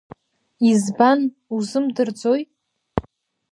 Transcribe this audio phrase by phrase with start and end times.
[0.69, 1.19] Избан
[1.55, 2.41] узымдырӡои?